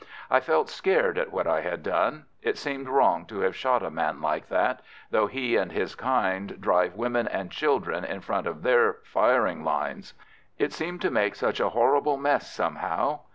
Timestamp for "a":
3.83-3.91, 11.59-11.69